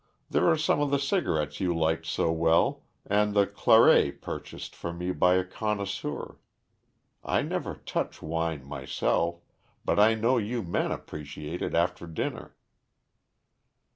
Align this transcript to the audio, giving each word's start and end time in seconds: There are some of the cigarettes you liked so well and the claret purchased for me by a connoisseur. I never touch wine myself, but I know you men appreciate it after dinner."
There 0.31 0.49
are 0.49 0.57
some 0.57 0.79
of 0.79 0.89
the 0.89 0.97
cigarettes 0.97 1.59
you 1.59 1.77
liked 1.77 2.07
so 2.07 2.31
well 2.31 2.85
and 3.05 3.35
the 3.35 3.45
claret 3.45 4.19
purchased 4.19 4.75
for 4.75 4.91
me 4.91 5.11
by 5.11 5.35
a 5.35 5.43
connoisseur. 5.43 6.39
I 7.23 7.43
never 7.43 7.75
touch 7.75 8.19
wine 8.19 8.65
myself, 8.65 9.43
but 9.85 9.99
I 9.99 10.15
know 10.15 10.39
you 10.39 10.63
men 10.63 10.91
appreciate 10.91 11.61
it 11.61 11.75
after 11.75 12.07
dinner." 12.07 12.55